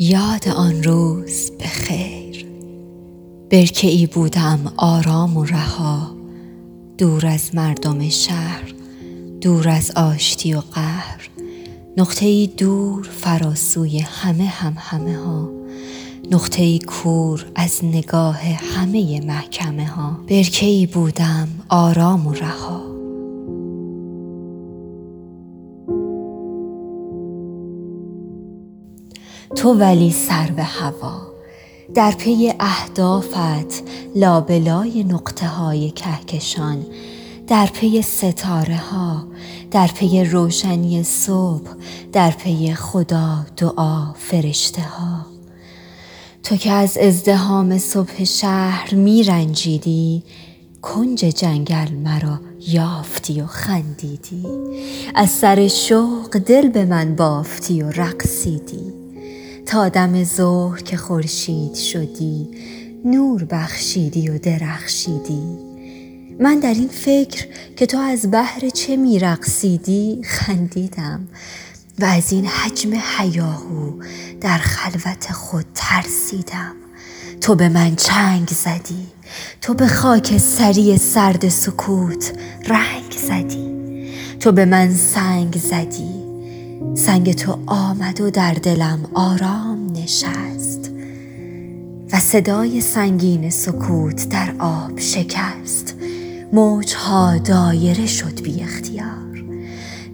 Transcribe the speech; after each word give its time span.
یاد 0.00 0.48
آن 0.48 0.82
روز 0.82 1.50
به 1.58 1.66
خیر. 1.66 2.46
برکه 3.50 3.88
ای 3.88 4.06
بودم 4.06 4.72
آرام 4.76 5.36
و 5.36 5.44
رها 5.44 6.16
دور 6.98 7.26
از 7.26 7.54
مردم 7.54 8.08
شهر 8.08 8.74
دور 9.40 9.68
از 9.68 9.90
آشتی 9.90 10.54
و 10.54 10.60
قهر. 10.60 11.30
نقطه 11.96 12.26
ای 12.26 12.46
دور 12.46 13.08
فراسوی 13.12 13.98
همه 13.98 14.44
هم 14.44 14.74
همه 14.78 15.16
ها. 15.16 15.50
نقطه 16.30 16.62
ای 16.62 16.78
کور 16.78 17.46
از 17.54 17.84
نگاه 17.84 18.40
همه 18.42 19.20
محکمه 19.20 19.86
ها. 19.86 20.18
برکه 20.28 20.66
ای 20.66 20.86
بودم 20.86 21.48
آرام 21.68 22.26
و 22.26 22.32
رها. 22.32 22.87
تو 29.56 29.74
ولی 29.74 30.10
سر 30.10 30.50
به 30.50 30.62
هوا. 30.62 31.20
در 31.94 32.12
پی 32.12 32.52
اهدافت 32.60 33.82
لابلای 34.14 35.04
نقطه 35.04 35.46
های 35.46 35.90
کهکشان. 35.90 36.84
در 37.46 37.66
پی 37.66 38.02
ستاره 38.02 38.76
ها 38.76 39.24
در 39.70 39.86
پی 39.86 40.24
روشنی 40.24 41.02
صبح 41.02 41.70
در 42.12 42.30
پی 42.30 42.74
خدا 42.74 43.46
دعا 43.56 44.12
فرشته 44.12 44.82
ها 44.82 45.26
تو 46.42 46.56
که 46.56 46.72
از 46.72 46.98
ازدحام 46.98 47.78
صبح 47.78 48.24
شهر 48.24 48.94
می 48.94 49.22
رنجیدی 49.22 50.22
کنج 50.82 51.18
جنگل 51.18 51.92
مرا 51.92 52.40
یافتی 52.60 53.40
و 53.40 53.46
خندیدی. 53.46 54.46
از 55.14 55.30
سر 55.30 55.68
شوق 55.68 56.38
دل 56.38 56.68
به 56.68 56.84
من 56.84 57.16
بافتی 57.16 57.82
و 57.82 57.90
رقصیدی. 57.90 58.97
تا 59.68 59.88
دم 59.88 60.24
ظهر 60.24 60.80
که 60.82 60.96
خورشید 60.96 61.74
شدی 61.74 62.48
نور 63.04 63.44
بخشیدی 63.44 64.28
و 64.28 64.38
درخشیدی. 64.38 65.42
من 66.40 66.58
در 66.58 66.74
این 66.74 66.88
فکر 66.88 67.46
که 67.76 67.86
تو 67.86 67.98
از 67.98 68.30
بهر 68.30 68.68
چه 68.74 68.96
میرقصیدی 68.96 70.20
خندیدم 70.24 71.28
و 71.98 72.04
از 72.04 72.32
این 72.32 72.46
حجم 72.46 72.94
حیاهو 73.18 73.92
در 74.40 74.58
خلوت 74.58 75.32
خود 75.32 75.66
ترسیدم. 75.74 76.74
تو 77.40 77.54
به 77.54 77.68
من 77.68 77.96
چنگ 77.96 78.48
زدی 78.48 79.06
تو 79.60 79.74
به 79.74 79.86
خاک 79.86 80.38
سری 80.38 80.98
سرد 80.98 81.48
سکوت 81.48 82.32
رنگ 82.66 83.12
زدی. 83.28 83.68
تو 84.40 84.52
به 84.52 84.64
من 84.64 84.94
سنگ 84.94 85.56
زدی 85.56 86.17
سنگ 86.94 87.32
تو 87.32 87.58
آمد 87.66 88.20
و 88.20 88.30
در 88.30 88.54
دلم 88.54 88.98
آرام 89.14 89.92
نشست 89.94 90.90
و 92.12 92.20
صدای 92.20 92.80
سنگین 92.80 93.50
سکوت 93.50 94.28
در 94.28 94.54
آب 94.58 94.98
شکست. 95.00 95.94
موجها 96.52 97.38
دایره 97.38 98.06
شد 98.06 98.42
بی 98.42 98.62
اختیار. 98.62 99.44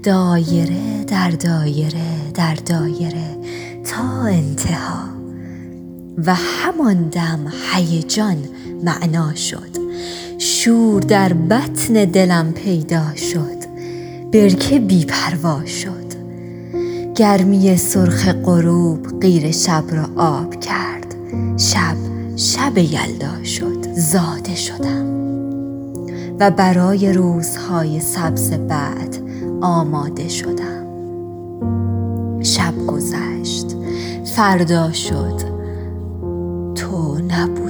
دایره 0.03 1.05
در 1.07 1.31
دایره 1.31 2.31
در 2.35 2.55
دایره 2.55 3.37
تا 3.85 4.23
انتها. 4.23 5.09
و 6.25 6.35
همان 6.35 7.09
دم 7.09 7.53
هیجان 7.75 8.37
معنا 8.85 9.35
شد. 9.35 9.71
شور 10.39 11.03
در 11.03 11.33
بطن 11.33 11.93
دلم 12.05 12.53
پیدا 12.53 13.15
شد. 13.17 13.65
برکه 14.33 14.79
بی 14.79 15.05
پروا 15.05 15.67
شد. 15.67 16.04
گرمی 17.15 17.77
سرخ 17.77 18.29
غروب 18.29 19.21
غیر 19.21 19.51
شب 19.51 19.85
را 19.91 20.23
آب 20.23 20.61
کرد. 20.61 21.15
شب 21.57 21.97
شب 22.37 22.79
یلدا 22.79 23.45
شد 23.45 23.93
زاده 23.93 24.55
شدم. 24.55 25.15
و 26.41 26.51
برای 26.51 27.13
روزهای 27.13 28.01
سبز 28.01 28.51
بعد 28.51 29.17
آماده 29.61 30.29
شدم. 30.29 30.85
شب 32.43 32.87
گذشت. 32.87 33.77
فردا 34.37 34.93
شد. 34.93 35.41
تو 36.75 37.19
نبودی 37.19 37.64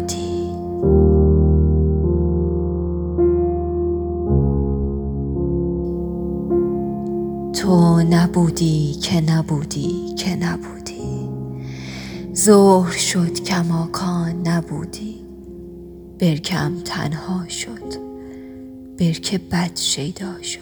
تو 7.54 8.02
نبودی 8.02 8.94
که 8.94 9.20
نبودی 9.20 10.14
که 10.14 10.36
نبودی. 10.36 11.28
ظهر 12.34 12.92
شد 12.92 13.32
کماکان 13.32 14.48
نبودی. 14.48 15.16
برکم 16.18 16.80
تنها 16.84 17.48
شد. 17.48 17.94
برکه 18.98 19.38
بد 19.38 19.76
شیدا 19.76 20.42
شد. 20.42 20.60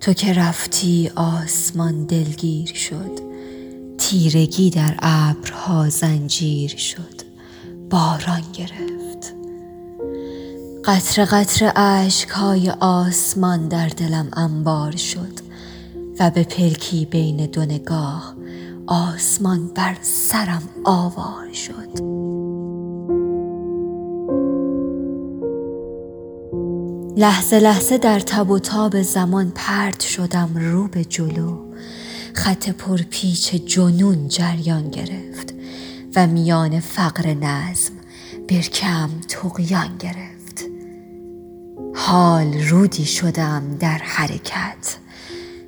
تو 0.00 0.12
که 0.12 0.32
رفتی 0.32 1.10
آسمان 1.16 2.04
دلگیر 2.04 2.72
شد. 2.74 3.20
تیرگی 3.98 4.70
در 4.70 4.94
ابرها 4.98 5.88
زنجیر 5.88 6.76
شد. 6.76 7.22
باران 7.90 8.42
گرفت. 8.52 9.34
قطر 10.84 11.24
قطر 11.24 11.72
اشک 11.76 12.28
های 12.28 12.70
آسمان 12.70 13.68
در 13.68 13.88
دلم 13.88 14.28
انبار 14.32 14.96
شد. 14.96 15.45
و 16.20 16.30
به 16.30 16.44
پلکی 16.44 17.04
بین 17.04 17.46
دو 17.46 17.64
نگاه 17.64 18.34
آسمان 18.86 19.70
بر 19.74 19.96
سرم 20.02 20.62
آوار 20.84 21.52
شد. 21.52 22.16
لحظه 27.18 27.58
لحظه 27.58 27.98
در 27.98 28.20
تب 28.20 28.50
و 28.50 28.58
تاب 28.58 29.02
زمان 29.02 29.52
پرت 29.54 30.00
شدم 30.00 30.50
رو 30.54 30.88
به 30.88 31.04
جلو. 31.04 31.58
خط 32.34 32.68
پرپیچ 32.68 33.54
جنون 33.54 34.28
جریان 34.28 34.90
گرفت 34.90 35.54
و 36.16 36.26
میان 36.26 36.80
فقر 36.80 37.34
نظم 37.34 37.92
برکم 38.48 39.10
تقیان 39.28 39.96
گرفت. 39.98 40.64
حال 41.94 42.54
رودی 42.68 43.04
شدم 43.04 43.76
در 43.80 43.98
حرکت. 43.98 45.05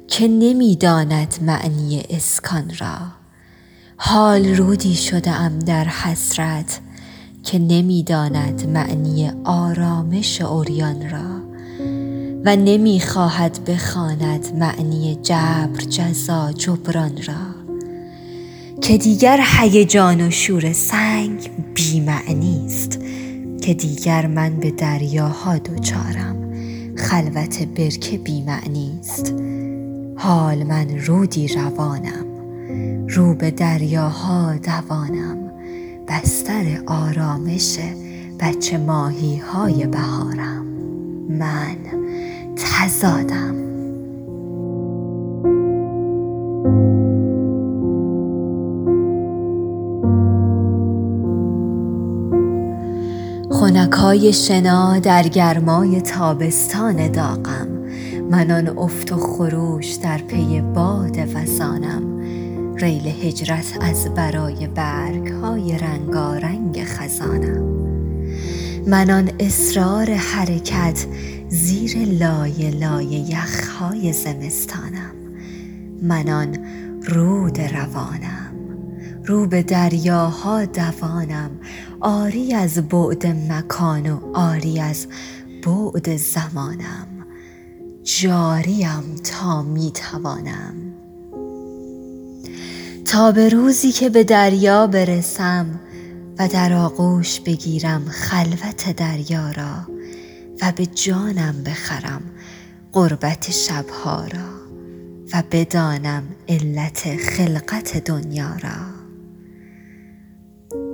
که 0.08 0.28
نمی‌داند 0.28 1.34
معنی 1.42 2.02
اسکان 2.10 2.72
را. 2.78 2.98
حال 3.96 4.46
رودی 4.46 4.94
شده 4.94 5.30
ام 5.30 5.58
در 5.58 5.84
حسرت 5.84 6.80
که 7.42 7.58
نمی‌داند 7.58 8.68
معنی 8.68 9.30
آرامش 9.44 10.40
اوریان 10.40 11.10
را 11.10 11.40
و 12.44 12.56
نمی‌خواهد 12.56 13.64
بخواند 13.64 14.56
معنی 14.56 15.18
جبر 15.22 15.80
جزا 15.88 16.52
جبران 16.52 17.22
را. 17.26 17.68
که 18.80 18.98
دیگر 18.98 19.40
هیجان 19.58 20.20
و 20.20 20.30
شور 20.30 20.72
سنگ 20.72 21.50
بی 21.74 22.00
معنی 22.00 22.66
است. 22.66 22.98
که 23.62 23.74
دیگر 23.74 24.26
من 24.26 24.60
به 24.60 24.70
دریاها 24.70 25.58
دوچارم 25.58 26.36
خلوت 26.96 27.62
برکه 27.62 28.18
بی 28.18 28.42
معنی 28.42 28.98
است. 29.00 29.34
حال 30.18 30.62
من 30.64 30.98
رودی 31.06 31.48
روانم. 31.48 32.24
رو 33.08 33.34
به 33.34 33.50
دریاها 33.50 34.54
دوانم. 34.54 35.36
بستر 36.08 36.82
آرامش 36.86 37.78
بچه 38.40 38.78
ماهی 38.78 39.36
های 39.36 39.86
بهارم. 39.86 40.66
من 41.28 41.76
تزادم. 42.56 43.54
خونکای 53.50 54.32
شنا 54.32 54.98
در 54.98 55.22
گرمای 55.22 56.00
تابستان 56.00 57.12
داغم. 57.12 57.77
من 58.30 58.50
آن 58.50 58.78
افت 58.78 59.12
و 59.12 59.16
خروش 59.16 59.94
در 59.94 60.18
پی 60.18 60.60
باد 60.60 61.16
وزانم 61.34 62.18
ریل 62.76 63.06
هجرت 63.06 63.78
از 63.80 64.14
برای 64.14 64.66
برگ 64.66 65.28
های 65.28 65.78
رنگارنگ 65.78 66.84
خزانم. 66.84 67.78
من 68.86 69.10
آن 69.10 69.30
اصرار 69.40 70.10
حرکت 70.10 71.06
زیر 71.48 71.98
لایه 71.98 72.70
لایه 72.70 73.30
یخهای 73.30 74.12
زمستانم. 74.12 75.14
من 76.02 76.28
آن 76.28 76.56
رود 77.04 77.60
روانم. 77.60 78.52
رو 79.24 79.46
به 79.46 79.62
دریاها 79.62 80.64
دوانم. 80.64 81.50
آری 82.00 82.54
از 82.54 82.88
بعد 82.88 83.26
مکان 83.26 84.10
و 84.10 84.18
آری 84.34 84.80
از 84.80 85.06
بعد 85.66 86.16
زمانم. 86.16 87.17
جاریم 88.16 89.14
تا 89.24 89.62
می 89.62 89.90
توانم 89.90 90.74
تا 93.04 93.32
به 93.32 93.48
روزی 93.48 93.92
که 93.92 94.08
به 94.08 94.24
دریا 94.24 94.86
برسم 94.86 95.80
و 96.38 96.48
در 96.48 96.72
آغوش 96.72 97.40
بگیرم 97.40 98.04
خلوت 98.04 98.96
دریا 98.96 99.50
را 99.50 99.94
و 100.62 100.72
به 100.76 100.86
جانم 100.86 101.62
بخرم 101.66 102.22
قربت 102.92 103.50
شبها 103.50 104.24
را 104.24 104.78
و 105.32 105.42
بدانم 105.50 106.22
علت 106.48 107.16
خلقت 107.16 108.04
دنیا 108.04 108.56
را. 108.62 108.98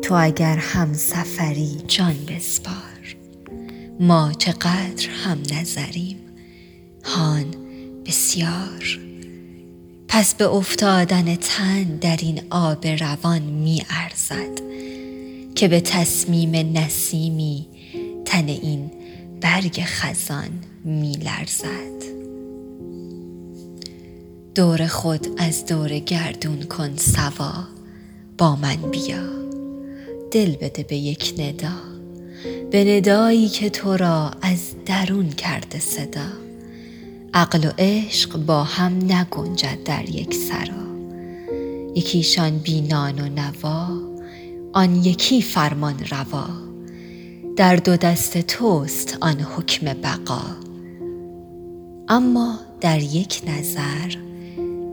تو 0.03 0.15
اگر 0.15 0.57
هم 0.57 0.93
سفری 0.93 1.85
جان 1.89 2.17
بسپار 2.29 3.17
ما 4.01 4.33
چقدر 4.33 5.09
هم 5.25 5.39
نظریم. 5.53 6.24
هان 7.05 7.47
بسیار. 8.07 8.99
پس 10.09 10.35
به 10.35 10.49
افتادن 10.49 11.37
تن 11.37 11.83
در 11.85 12.17
این 12.17 12.43
آب 12.51 12.87
روان 12.87 13.43
می 13.43 13.83
ارزد 13.91 14.61
که 15.55 15.69
به 15.69 15.81
تصمیم 15.81 16.79
نسیمی 16.79 17.67
تن 18.25 18.49
این 18.49 18.91
برگ 19.41 19.81
خزان 19.85 20.51
می 20.85 21.13
لرزد. 21.13 22.05
دور 24.55 24.87
خود 24.87 25.27
از 25.37 25.67
دور 25.67 25.99
گردون 25.99 26.63
کن 26.63 26.97
سوا 26.97 27.65
با 28.39 28.57
من 28.57 28.77
بیا. 28.77 29.45
دل 30.31 30.57
بده 30.57 30.83
به 30.83 30.97
یک 30.97 31.35
ندا 31.39 31.95
به 32.71 32.97
ندایی 32.97 33.49
که 33.49 33.71
تو 33.71 33.97
را 33.97 34.31
از 34.43 34.75
درون 34.87 35.29
کرده 35.29 35.79
صدا. 35.79 36.44
عقل 37.37 37.65
و 37.65 37.71
عشق 37.79 38.37
با 38.37 38.65
هم 38.65 38.93
نگنجد 38.97 39.83
در 39.85 40.11
یک 40.11 40.35
سرا. 40.35 40.85
یکیشان 41.95 42.59
بینان 42.59 43.21
و 43.21 43.29
نوا 43.29 43.89
آن 44.73 44.97
یکی 44.97 45.43
فرمان 45.43 45.95
روا. 46.11 46.47
در 47.57 47.77
دو 47.77 47.97
دست 47.97 48.39
توست 48.39 49.19
آن 49.21 49.41
حکم 49.41 49.87
بقا. 49.87 50.43
اما 52.09 52.59
در 52.81 53.03
یک 53.03 53.43
نظر 53.47 54.17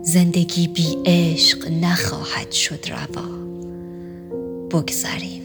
زندگی 0.02 0.68
بی 0.68 0.96
عشق 1.06 1.68
نخواهد 1.68 2.52
شد 2.52 2.86
روا. 2.88 3.28
بگذریم. 4.70 5.42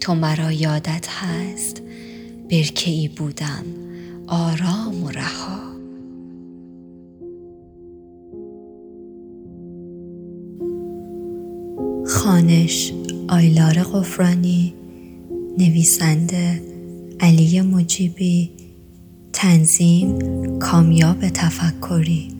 تو 0.00 0.14
مرا 0.14 0.52
یادت 0.52 1.08
هست 1.08 1.82
برکه 2.50 2.90
ای 2.90 3.08
بودم 3.08 3.64
آرام 4.26 5.04
و 5.04 5.10
رها. 5.10 5.65
خانش 12.08 12.92
آیلار 13.28 13.74
قفرانی 13.74 14.74
نویسنده 15.58 16.62
علی 17.20 17.60
مجیبی 17.60 18.50
تنظیم 19.32 20.18
کامیاب 20.58 21.28
تفکری. 21.28 22.35